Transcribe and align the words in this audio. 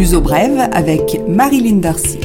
L'uso 0.00 0.22
brève 0.22 0.66
avec 0.72 1.20
Marilyn 1.28 1.76
Darcy. 1.76 2.18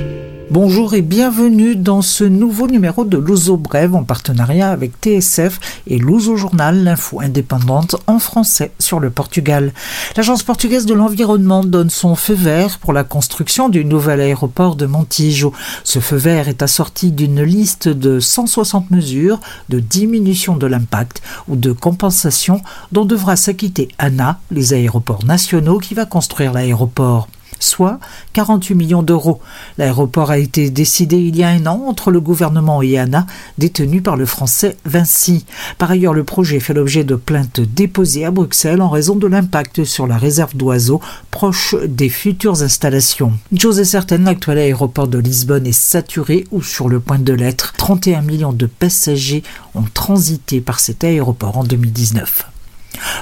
Bonjour 0.49 0.93
et 0.93 1.01
bienvenue 1.01 1.75
dans 1.75 2.01
ce 2.01 2.23
nouveau 2.23 2.67
numéro 2.67 3.03
de 3.03 3.17
Luso 3.17 3.57
Brève 3.57 3.95
en 3.95 4.05
partenariat 4.05 4.69
avec 4.69 4.93
TSF 5.01 5.81
et 5.85 5.97
Luso 5.97 6.37
Journal, 6.37 6.85
l'info 6.85 7.19
indépendante 7.19 7.97
en 8.07 8.17
français 8.19 8.71
sur 8.79 9.01
le 9.01 9.09
Portugal. 9.09 9.73
L'agence 10.15 10.41
portugaise 10.43 10.85
de 10.85 10.93
l'environnement 10.93 11.65
donne 11.65 11.89
son 11.89 12.15
feu 12.15 12.33
vert 12.33 12.79
pour 12.79 12.93
la 12.93 13.03
construction 13.03 13.67
du 13.67 13.83
nouvel 13.83 14.21
aéroport 14.21 14.77
de 14.77 14.85
Montijo. 14.85 15.51
Ce 15.83 15.99
feu 15.99 16.15
vert 16.15 16.47
est 16.47 16.61
assorti 16.61 17.11
d'une 17.11 17.43
liste 17.43 17.89
de 17.89 18.21
160 18.21 18.89
mesures 18.89 19.41
de 19.67 19.81
diminution 19.81 20.55
de 20.55 20.65
l'impact 20.65 21.21
ou 21.49 21.57
de 21.57 21.73
compensation 21.73 22.61
dont 22.93 23.03
devra 23.03 23.35
s'acquitter 23.35 23.89
ANA, 23.97 24.39
les 24.49 24.71
aéroports 24.71 25.25
nationaux 25.25 25.79
qui 25.79 25.93
va 25.93 26.05
construire 26.05 26.53
l'aéroport 26.53 27.27
soit 27.65 27.99
48 28.33 28.75
millions 28.75 29.03
d'euros. 29.03 29.41
L'aéroport 29.77 30.31
a 30.31 30.37
été 30.37 30.69
décidé 30.69 31.17
il 31.17 31.35
y 31.35 31.43
a 31.43 31.49
un 31.49 31.65
an 31.65 31.83
entre 31.87 32.11
le 32.11 32.21
gouvernement 32.21 32.81
et 32.81 32.97
ANA, 32.97 33.25
détenu 33.57 34.01
par 34.01 34.15
le 34.15 34.25
français 34.25 34.77
Vinci. 34.85 35.45
Par 35.77 35.91
ailleurs, 35.91 36.13
le 36.13 36.23
projet 36.23 36.59
fait 36.59 36.73
l'objet 36.73 37.03
de 37.03 37.15
plaintes 37.15 37.59
déposées 37.59 38.25
à 38.25 38.31
Bruxelles 38.31 38.81
en 38.81 38.89
raison 38.89 39.15
de 39.15 39.27
l'impact 39.27 39.83
sur 39.83 40.07
la 40.07 40.17
réserve 40.17 40.55
d'oiseaux 40.55 41.01
proche 41.31 41.75
des 41.87 42.09
futures 42.09 42.61
installations. 42.61 43.33
Chose 43.59 43.79
est 43.79 43.85
certaine, 43.85 44.25
l'actuel 44.25 44.57
aéroport 44.57 45.07
de 45.07 45.17
Lisbonne 45.17 45.67
est 45.67 45.71
saturé 45.71 46.45
ou 46.51 46.61
sur 46.61 46.87
le 46.87 46.99
point 46.99 47.19
de 47.19 47.33
l'être. 47.33 47.73
31 47.77 48.21
millions 48.21 48.53
de 48.53 48.67
passagers 48.67 49.43
ont 49.73 49.85
transité 49.93 50.61
par 50.61 50.79
cet 50.79 51.03
aéroport 51.03 51.57
en 51.57 51.63
2019. 51.63 52.54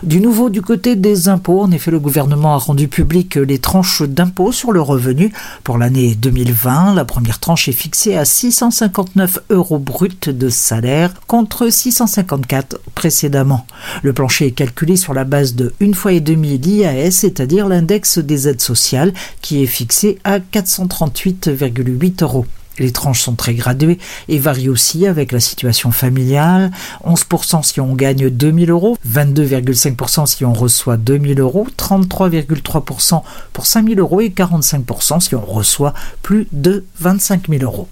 Du 0.04 0.20
nouveau 0.20 0.50
du 0.50 0.62
côté 0.62 0.95
des 0.95 1.30
impôts, 1.30 1.62
en 1.62 1.72
effet, 1.72 1.91
le 1.91 2.00
gouvernement 2.00 2.55
a 2.55 2.58
rendu 2.58 2.88
public 2.88 3.36
les 3.36 3.59
tranches 3.59 4.04
d'impôts 4.04 4.52
sur 4.52 4.72
le 4.72 4.82
revenu 4.82 5.32
pour 5.63 5.77
l'année 5.77 6.16
2020. 6.16 6.93
La 6.93 7.05
première 7.05 7.40
tranche 7.40 7.68
est 7.68 7.74
fixée 7.74 8.16
à 8.16 8.26
659 8.26 9.40
euros 9.49 9.79
bruts 9.79 10.10
de 10.27 10.49
salaire 10.49 11.13
contre 11.27 11.70
654 11.70 12.79
précédemment. 12.96 13.66
Le 14.01 14.13
plancher 14.13 14.48
est 14.48 14.51
calculé 14.51 14.96
sur 14.96 15.13
la 15.13 15.24
base 15.24 15.55
de 15.55 15.74
une 15.79 15.94
fois 15.94 16.13
et 16.13 16.21
demi 16.21 16.57
l'IAS, 16.57 17.12
c'est-à-dire 17.12 17.68
l'index 17.68 18.20
des 18.20 18.48
aides 18.48 18.62
sociales, 18.62 19.13
qui 19.41 19.63
est 19.63 19.68
fixé 19.68 20.20
à 20.24 20.40
438,8 20.40 22.24
euros. 22.24 22.46
Les 22.79 22.91
tranches 22.91 23.21
sont 23.21 23.35
très 23.35 23.54
graduées 23.54 23.99
et 24.27 24.40
varient 24.40 24.70
aussi 24.70 25.05
avec 25.07 25.32
la 25.32 25.40
situation 25.40 25.91
familiale. 25.91 26.71
11% 27.05 27.63
si 27.63 27.79
on 27.79 27.96
gagne 27.96 28.29
2000 28.29 28.71
euros, 28.71 28.98
22,5% 29.07 30.26
si 30.26 30.46
on 30.46 30.54
reçoit 30.54 30.98
2000 30.98 31.40
euros, 31.40 31.68
33,3% 31.77 33.21
pour 33.54 33.66
5000 33.66 33.99
euros 33.99 34.21
et 34.21 34.29
45% 34.29 35.20
si 35.20 35.35
on 35.35 35.46
reçoit 35.46 35.94
plus 36.21 36.48
de 36.51 36.85
25 36.99 37.49
000 37.49 37.63
euros. 37.63 37.88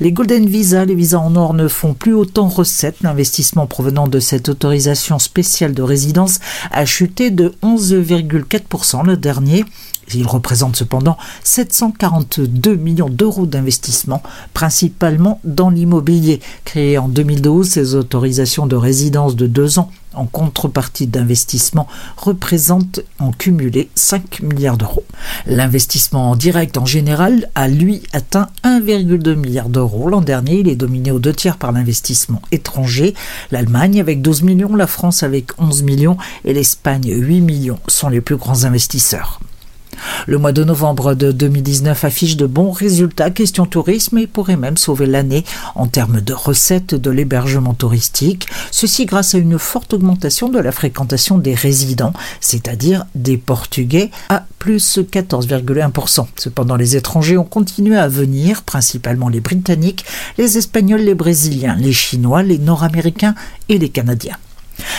Les 0.00 0.12
Golden 0.12 0.46
Visa, 0.46 0.84
les 0.84 0.94
visas 0.94 1.18
en 1.18 1.36
or 1.36 1.54
ne 1.54 1.68
font 1.68 1.94
plus 1.94 2.14
autant 2.14 2.48
recette. 2.48 3.02
L'investissement 3.02 3.66
provenant 3.66 4.08
de 4.08 4.20
cette 4.20 4.48
autorisation 4.48 5.18
spéciale 5.18 5.74
de 5.74 5.82
résidence 5.82 6.38
a 6.70 6.84
chuté 6.84 7.30
de 7.30 7.54
11,4% 7.62 9.04
le 9.04 9.16
dernier. 9.16 9.64
Il 10.12 10.26
représente 10.26 10.76
cependant 10.76 11.16
742 11.42 12.74
millions 12.76 13.08
d'euros 13.08 13.46
d'investissement, 13.46 14.22
principalement 14.52 15.40
dans 15.44 15.70
l'immobilier. 15.70 16.40
Créé 16.64 16.98
en 16.98 17.08
2012, 17.08 17.68
ces 17.68 17.94
autorisations 17.94 18.66
de 18.66 18.76
résidence 18.76 19.36
de 19.36 19.46
deux 19.46 19.78
ans 19.78 19.90
en 20.14 20.26
contrepartie 20.26 21.06
d'investissement 21.06 21.86
représentent 22.16 23.00
en 23.18 23.32
cumulé 23.32 23.88
5 23.94 24.42
milliards 24.42 24.76
d'euros. 24.76 25.04
L'investissement 25.46 26.30
en 26.30 26.36
direct 26.36 26.78
en 26.78 26.86
général 26.86 27.50
a 27.54 27.68
lui 27.68 28.02
atteint 28.12 28.48
1,2 28.64 29.34
milliard 29.34 29.68
d'euros. 29.68 30.08
L'an 30.08 30.20
dernier, 30.20 30.60
il 30.60 30.68
est 30.68 30.76
dominé 30.76 31.10
aux 31.10 31.18
deux 31.18 31.32
tiers 31.32 31.56
par 31.56 31.72
l'investissement 31.72 32.42
étranger. 32.52 33.14
L'Allemagne 33.50 34.00
avec 34.00 34.22
12 34.22 34.42
millions, 34.42 34.76
la 34.76 34.86
France 34.86 35.22
avec 35.22 35.50
11 35.58 35.82
millions 35.82 36.16
et 36.44 36.54
l'Espagne 36.54 37.12
8 37.12 37.40
millions 37.40 37.78
sont 37.88 38.08
les 38.08 38.20
plus 38.20 38.36
grands 38.36 38.64
investisseurs. 38.64 39.40
Le 40.26 40.38
mois 40.38 40.52
de 40.52 40.64
novembre 40.64 41.14
de 41.14 41.32
2019 41.32 42.04
affiche 42.04 42.36
de 42.36 42.46
bons 42.46 42.70
résultats 42.70 43.30
question 43.30 43.66
tourisme 43.66 44.18
et 44.18 44.26
pourrait 44.26 44.56
même 44.56 44.76
sauver 44.76 45.06
l'année 45.06 45.44
en 45.74 45.86
termes 45.86 46.20
de 46.20 46.32
recettes 46.32 46.94
de 46.94 47.10
l'hébergement 47.10 47.74
touristique. 47.74 48.46
Ceci 48.70 49.06
grâce 49.06 49.34
à 49.34 49.38
une 49.38 49.58
forte 49.58 49.94
augmentation 49.94 50.48
de 50.48 50.58
la 50.58 50.72
fréquentation 50.72 51.38
des 51.38 51.54
résidents, 51.54 52.12
c'est-à-dire 52.40 53.04
des 53.14 53.36
Portugais, 53.36 54.10
à 54.28 54.44
plus 54.58 54.98
14,1%. 54.98 56.26
Cependant, 56.36 56.76
les 56.76 56.96
étrangers 56.96 57.36
ont 57.36 57.44
continué 57.44 57.96
à 57.96 58.08
venir, 58.08 58.62
principalement 58.62 59.28
les 59.28 59.40
Britanniques, 59.40 60.04
les 60.38 60.58
Espagnols, 60.58 61.02
les 61.02 61.14
Brésiliens, 61.14 61.76
les 61.76 61.92
Chinois, 61.92 62.42
les 62.42 62.58
Nord-Américains 62.58 63.34
et 63.68 63.78
les 63.78 63.90
Canadiens. 63.90 64.38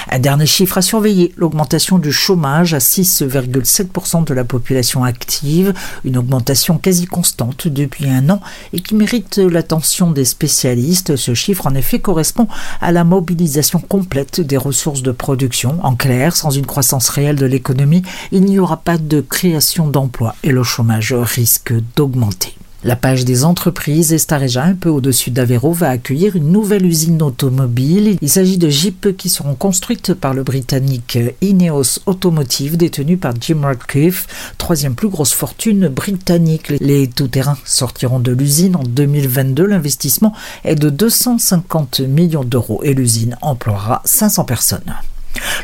Un 0.10 0.20
dernier 0.20 0.46
chiffre 0.46 0.78
à 0.78 0.82
surveiller, 0.82 1.34
l'augmentation 1.38 1.98
du 1.98 2.12
chômage 2.12 2.74
à 2.74 2.80
6,7% 2.80 4.26
de 4.26 4.34
la 4.34 4.44
population 4.44 5.04
active, 5.04 5.74
une 6.04 6.18
augmentation 6.18 6.78
quasi 6.78 7.06
constante 7.06 7.68
depuis 7.68 8.10
un 8.10 8.30
an 8.30 8.42
et 8.74 8.80
qui 8.80 8.96
mérite 8.96 9.38
l'attention 9.38 10.12
des 10.12 10.26
spécialistes. 10.26 11.16
Ce 11.16 11.34
chiffre 11.34 11.68
en 11.68 11.76
effet 11.76 12.00
correspond 12.00 12.48
à 12.82 12.92
la 12.92 13.04
mobilisation 13.04 13.80
complète 13.80 14.42
des 14.42 14.58
ressources 14.58 15.02
de 15.02 15.12
production. 15.12 15.80
En 15.84 15.96
clair, 15.96 16.36
sans 16.36 16.52
une 16.52 16.66
croissance 16.66 17.10
réelle 17.10 17.36
de 17.36 17.46
l'économie, 17.46 18.04
il 18.32 18.44
n'y 18.44 18.60
aura 18.60 18.78
pas 18.78 18.98
de 18.98 19.22
création 19.22 19.88
d'emplois 19.88 20.36
et 20.44 20.52
le 20.52 20.64
chômage 20.64 21.14
risque 21.14 21.74
d'augmenter. 21.96 22.56
La 22.86 22.96
page 22.96 23.26
des 23.26 23.46
entreprises 23.46 24.14
Estareja, 24.14 24.64
un 24.64 24.76
peu 24.76 24.90
au-dessus 24.90 25.32
d'Avero, 25.32 25.74
va 25.74 25.90
accueillir 25.90 26.36
une 26.36 26.52
nouvelle 26.52 26.86
usine 26.86 27.24
automobile. 27.24 28.16
Il 28.22 28.30
s'agit 28.30 28.60
de 28.60 28.70
Jeeps 28.70 29.18
qui 29.18 29.28
seront 29.28 29.56
construites 29.56 30.14
par 30.14 30.36
le 30.36 30.44
britannique 30.44 31.18
Ineos 31.42 32.02
Automotive, 32.06 32.78
détenu 32.78 33.18
par 33.18 33.34
Jim 33.42 33.62
Radcliffe, 33.64 34.54
troisième 34.60 34.94
plus 34.94 35.10
grosse 35.10 35.34
fortune 35.34 35.88
britannique. 35.88 36.74
Les 36.80 37.08
tout-terrains 37.08 37.58
sortiront 37.66 38.20
de 38.20 38.32
l'usine 38.32 38.76
en 38.76 38.84
2022. 38.84 39.66
L'investissement 39.66 40.34
est 40.64 40.76
de 40.76 40.92
250 40.92 42.02
millions 42.02 42.44
d'euros 42.44 42.84
et 42.84 42.94
l'usine 42.94 43.36
emploiera 43.42 44.04
500 44.06 44.44
personnes. 44.44 44.94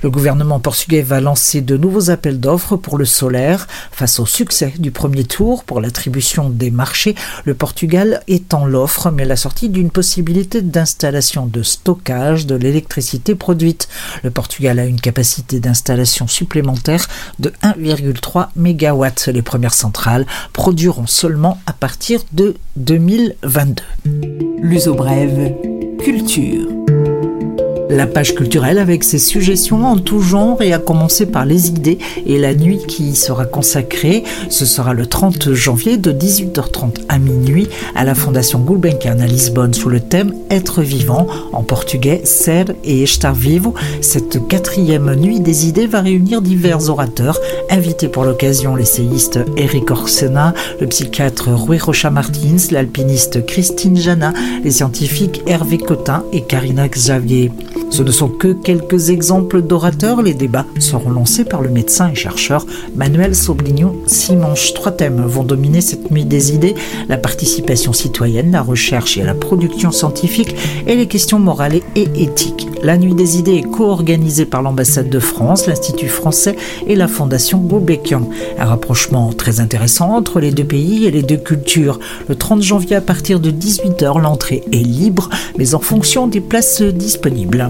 Le 0.04 0.10
gouvernement 0.10 0.60
portugais 0.60 1.02
va 1.02 1.22
lancer 1.22 1.62
de 1.62 1.78
nouveaux 1.78 2.10
appels 2.10 2.40
d'offres 2.40 2.76
pour 2.76 2.98
le 2.98 3.06
solaire. 3.06 3.68
Face 3.92 4.20
au 4.20 4.26
succès 4.26 4.74
du 4.78 4.92
premier 4.92 5.24
tour 5.24 5.64
pour 5.64 5.82
l'attribution 5.82 6.50
des 6.50 6.72
marchés, 6.72 7.16
le 7.46 7.54
Portugal 7.54 8.22
étend 8.28 8.66
l'offre, 8.66 9.12
mais 9.12 9.26
la 9.26 9.36
sortie 9.36 9.70
d'une 9.70 9.92
possibilité 9.92 10.62
d'installation 10.62 11.46
de 11.46 11.64
stockage 11.64 12.46
de 12.46 12.56
l'électricité 12.56 13.36
produite. 13.36 13.88
Le 14.24 14.32
Portugal 14.32 14.80
a 14.80 14.86
une 14.86 15.00
capacité 15.00 15.60
d'installation 15.60 16.28
supplémentaire 16.28 17.08
de 17.40 17.54
1,3 17.64 18.50
MW. 18.56 19.32
Les 19.32 19.42
premières 19.42 19.74
centrales 19.74 20.26
produiront 20.54 21.08
seulement 21.08 21.60
à 21.66 21.74
partir 21.74 22.22
de 22.34 22.56
2022. 22.76 23.84
L'uso 24.62 24.94
brève, 24.94 25.54
culture. 26.00 26.81
La 27.92 28.08
page 28.08 28.36
culturelle 28.36 28.78
avec 28.78 29.04
ses 29.04 29.20
suggestions 29.20 29.86
en 29.86 29.98
tout 29.98 30.22
genre 30.22 30.62
et 30.62 30.72
à 30.72 30.80
commencer 30.80 31.26
par 31.26 31.46
les 31.46 31.68
idées 31.68 31.98
et 32.26 32.40
la 32.40 32.56
nuit 32.56 32.80
qui 32.88 33.10
y 33.10 33.16
sera 33.18 33.44
consacrée. 33.44 34.24
Ce 34.48 34.66
sera 34.66 34.94
le 34.94 35.06
30 35.06 35.52
janvier 35.52 35.98
de 35.98 36.14
18h30 36.14 37.02
à 37.10 37.20
minuit 37.20 37.68
à 37.94 38.06
la 38.06 38.16
Fondation 38.16 38.60
Gulbenkian 38.60 39.20
à 39.20 39.26
Lisbonne 39.26 39.74
sous 39.74 39.90
le 39.90 40.00
thème 40.00 40.34
Être 40.50 40.82
vivant 40.82 41.28
en 41.52 41.64
portugais 41.64 42.22
Ser 42.24 42.64
et 42.86 43.04
Estar 43.04 43.36
Vivo. 43.36 43.74
Cette 44.00 44.48
quatrième 44.48 45.14
nuit 45.16 45.42
des 45.42 45.68
idées 45.68 45.88
va 45.88 46.00
réunir 46.00 46.42
divers 46.42 46.90
orateurs 46.90 47.38
invités 47.70 48.08
pour 48.08 48.24
l'occasion 48.24 48.78
l'essayiste 48.78 49.40
Eric 49.58 49.92
Orsena, 49.92 50.54
le 50.80 50.88
psychiatre 50.88 51.50
Rui 51.50 51.78
Rocha 51.78 52.10
Martins, 52.10 52.72
l'alpiniste 52.72 53.46
Christine 53.46 53.98
Jana, 53.98 54.34
les 54.64 54.72
scientifiques 54.72 55.42
Hervé 55.46 55.78
Cotin 55.78 56.24
et 56.32 56.44
Karina 56.44 56.88
Xavier. 56.88 57.52
Ce 57.92 58.04
ne 58.04 58.12
sont 58.12 58.30
que 58.30 58.54
quelques 58.54 59.10
exemples 59.10 59.62
d'orateurs. 59.62 60.22
Les 60.22 60.34
débats 60.34 60.66
seront 60.80 61.12
lancés 61.12 61.44
par 61.44 61.62
le 61.62 61.70
médecin 61.70 62.10
et 62.10 62.16
chercheur 62.16 62.66
Manuel 62.96 63.36
Soblignon 63.36 63.98
Simanche. 64.08 64.74
Trois 64.74 64.94
thèmes 64.94 65.22
vont 65.22 65.44
dominer 65.44 65.82
cette 65.82 66.10
nuit 66.10 66.24
des 66.24 66.54
idées 66.54 66.74
la 67.10 67.18
participation 67.18 67.92
citoyenne, 67.92 68.52
la 68.52 68.62
recherche 68.62 69.18
et 69.18 69.24
la 69.24 69.34
production 69.34 69.92
scientifique 69.92 70.56
et 70.88 70.96
les 70.96 71.08
questions 71.08 71.38
morales 71.38 71.82
et 71.96 72.08
éthiques. 72.16 72.68
La 72.82 72.98
nuit 72.98 73.14
des 73.14 73.38
idées 73.38 73.58
est 73.58 73.70
co-organisée 73.70 74.46
par 74.46 74.62
l'ambassade 74.62 75.10
de 75.10 75.20
France, 75.20 75.68
l'Institut 75.68 76.08
français 76.08 76.56
et 76.88 76.96
la 76.96 77.10
Fondation 77.10 77.60
Gulbenkian. 77.60 78.28
Un 78.58 78.66
rapprochement 78.66 79.34
très 79.34 79.60
intéressant 79.60 80.16
entre 80.16 80.40
les 80.40 80.52
deux 80.52 80.64
pays 80.64 81.06
et 81.06 81.12
les 81.12 81.24
deux 81.24 81.38
cultures. 81.38 82.00
Le 82.30 82.36
30 82.36 82.64
janvier 82.64 82.96
à 82.96 83.02
partir 83.02 83.42
de 83.42 83.52
18h, 83.52 84.20
l'entrée 84.20 84.64
est 84.72 84.78
libre, 84.78 85.30
mais 85.58 85.76
en 85.76 85.80
fonction 85.80 86.28
des 86.28 86.42
places 86.42 86.82
disponibles. 86.82 87.70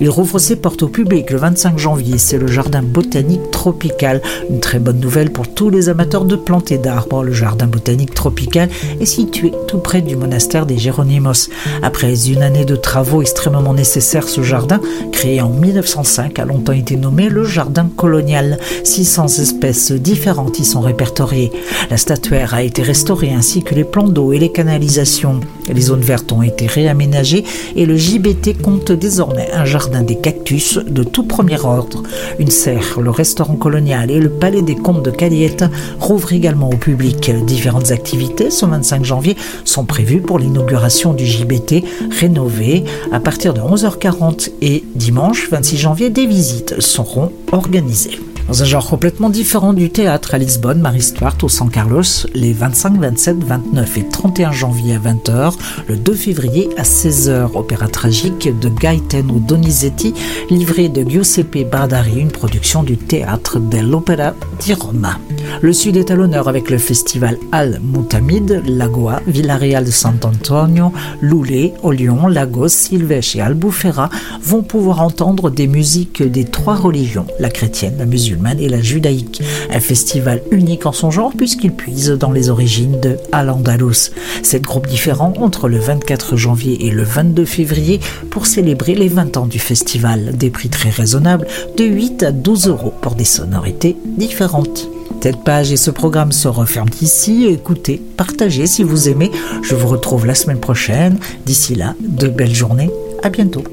Il 0.00 0.08
rouvre 0.10 0.38
ses 0.38 0.56
portes 0.56 0.82
au 0.82 0.88
public 0.88 1.30
le 1.30 1.38
25 1.38 1.78
janvier. 1.78 2.18
C'est 2.18 2.38
le 2.38 2.46
jardin 2.46 2.82
botanique 2.82 3.50
tropical. 3.50 4.22
Une 4.50 4.60
très 4.60 4.78
bonne 4.78 5.00
nouvelle 5.00 5.30
pour 5.30 5.48
tous 5.48 5.70
les 5.70 5.88
amateurs 5.88 6.24
de 6.24 6.36
plantes 6.36 6.72
et 6.72 6.78
d'arbres. 6.78 7.22
Le 7.22 7.32
jardin 7.32 7.66
botanique 7.66 8.14
tropical 8.14 8.68
est 9.00 9.06
situé 9.06 9.52
tout 9.68 9.78
près 9.78 10.02
du 10.02 10.16
monastère 10.16 10.66
des 10.66 10.78
Géronimos. 10.78 11.50
Après 11.82 12.28
une 12.28 12.42
année 12.42 12.64
de 12.64 12.76
travaux 12.76 13.22
extrêmement 13.22 13.74
nécessaires, 13.74 14.28
ce 14.28 14.42
jardin, 14.42 14.80
créé 15.12 15.40
en 15.40 15.48
1905, 15.48 16.38
a 16.38 16.44
longtemps 16.44 16.72
été 16.72 16.96
nommé 16.96 17.28
le 17.28 17.44
jardin 17.44 17.88
colonial. 17.96 18.58
600 18.84 19.26
espèces 19.26 19.92
différentes 19.92 20.58
y 20.58 20.64
sont 20.64 20.80
répertoriées. 20.80 21.52
La 21.90 21.96
statuaire 21.96 22.54
a 22.54 22.62
été 22.62 22.82
restaurée 22.82 23.32
ainsi 23.32 23.62
que 23.62 23.74
les 23.74 23.84
plans 23.84 24.08
d'eau 24.08 24.32
et 24.32 24.38
les 24.38 24.52
canalisations. 24.52 25.40
Les 25.72 25.80
zones 25.80 26.00
vertes 26.00 26.30
ont 26.32 26.42
été 26.42 26.66
réaménagées 26.66 27.44
et 27.76 27.86
le 27.86 27.96
JBT 27.96 28.60
compte 28.60 28.92
désormais 28.92 29.50
un 29.52 29.64
jardin 29.64 30.02
des 30.02 30.16
cactus 30.16 30.78
de 30.78 31.02
tout 31.02 31.24
premier 31.24 31.60
ordre. 31.64 32.02
Une 32.38 32.50
serre, 32.50 33.00
le 33.00 33.10
restaurant 33.10 33.56
colonial 33.56 34.10
et 34.10 34.20
le 34.20 34.28
palais 34.28 34.62
des 34.62 34.74
comtes 34.74 35.04
de 35.04 35.10
Caliette 35.10 35.64
rouvrent 36.00 36.32
également 36.32 36.70
au 36.70 36.76
public. 36.76 37.30
Différentes 37.46 37.90
activités 37.90 38.50
ce 38.50 38.66
25 38.66 39.04
janvier 39.04 39.36
sont 39.64 39.84
prévues 39.84 40.20
pour 40.20 40.38
l'inauguration 40.38 41.14
du 41.14 41.26
JBT 41.26 41.84
rénové 42.10 42.84
à 43.12 43.20
partir 43.20 43.54
de 43.54 43.60
11h40 43.60 44.50
et 44.60 44.84
dimanche 44.94 45.48
26 45.50 45.76
janvier 45.76 46.10
des 46.10 46.26
visites 46.26 46.80
seront 46.80 47.32
organisées. 47.52 48.18
Dans 48.48 48.62
un 48.62 48.66
genre 48.66 48.86
complètement 48.86 49.30
différent 49.30 49.72
du 49.72 49.88
théâtre 49.88 50.34
à 50.34 50.38
Lisbonne, 50.38 50.80
Marie 50.80 51.00
Stuart 51.00 51.36
au 51.42 51.48
San 51.48 51.70
Carlos, 51.70 52.02
les 52.34 52.52
25, 52.52 53.00
27, 53.00 53.42
29 53.42 53.98
et 53.98 54.08
31 54.08 54.52
janvier 54.52 54.96
à 54.96 54.98
20h, 54.98 55.54
le 55.88 55.96
2 55.96 56.14
février 56.14 56.68
à 56.76 56.82
16h, 56.82 57.52
opéra 57.54 57.88
tragique 57.88 58.48
de 58.60 58.68
Gaetano 58.68 59.38
Donizetti, 59.38 60.12
livré 60.50 60.90
de 60.90 61.08
Giuseppe 61.08 61.68
Bardari, 61.70 62.20
une 62.20 62.30
production 62.30 62.82
du 62.82 62.98
théâtre 62.98 63.58
dell'Opera 63.58 64.34
di 64.60 64.74
Roma. 64.74 65.18
Le 65.62 65.72
Sud 65.72 65.96
est 65.96 66.10
à 66.10 66.14
l'honneur 66.14 66.48
avec 66.48 66.70
le 66.70 66.78
festival 66.78 67.38
Al 67.52 67.80
Mutamid, 67.82 68.62
Lagoa, 68.66 69.20
Villarreal 69.26 69.84
de 69.84 69.90
Sant'Antonio, 69.90 70.92
Loulé, 71.20 71.74
Olion, 71.82 72.26
Lagos, 72.26 72.68
Silvèche 72.68 73.36
et 73.36 73.40
Albufera 73.40 74.10
vont 74.42 74.62
pouvoir 74.62 75.02
entendre 75.02 75.50
des 75.50 75.66
musiques 75.66 76.22
des 76.22 76.44
trois 76.44 76.74
religions, 76.74 77.26
la 77.38 77.48
chrétienne, 77.48 77.94
la 77.98 78.06
musulmane, 78.06 78.60
et 78.60 78.68
la 78.68 78.80
judaïque. 78.80 79.42
Un 79.70 79.80
festival 79.80 80.42
unique 80.50 80.86
en 80.86 80.92
son 80.92 81.10
genre 81.10 81.32
puisqu'il 81.36 81.72
puise 81.72 82.10
dans 82.10 82.32
les 82.32 82.50
origines 82.50 83.00
de 83.00 83.16
Al-Andalus. 83.32 84.12
Sept 84.42 84.62
groupes 84.62 84.86
différents 84.86 85.32
entre 85.38 85.68
le 85.68 85.78
24 85.78 86.36
janvier 86.36 86.86
et 86.86 86.90
le 86.90 87.02
22 87.02 87.44
février 87.44 88.00
pour 88.30 88.46
célébrer 88.46 88.94
les 88.94 89.08
20 89.08 89.36
ans 89.36 89.46
du 89.46 89.58
festival. 89.58 90.36
Des 90.36 90.50
prix 90.50 90.68
très 90.68 90.90
raisonnables 90.90 91.46
de 91.76 91.84
8 91.84 92.22
à 92.22 92.32
12 92.32 92.68
euros 92.68 92.92
pour 93.00 93.14
des 93.14 93.24
sonorités 93.24 93.96
différentes. 94.16 94.88
Cette 95.24 95.42
page 95.42 95.72
et 95.72 95.78
ce 95.78 95.90
programme 95.90 96.32
se 96.32 96.48
referment 96.48 96.92
ici. 97.00 97.46
Écoutez, 97.46 97.98
partagez 98.18 98.66
si 98.66 98.82
vous 98.82 99.08
aimez. 99.08 99.30
Je 99.62 99.74
vous 99.74 99.88
retrouve 99.88 100.26
la 100.26 100.34
semaine 100.34 100.60
prochaine. 100.60 101.18
D'ici 101.46 101.74
là, 101.74 101.94
de 101.98 102.28
belles 102.28 102.54
journées. 102.54 102.90
À 103.22 103.30
bientôt. 103.30 103.64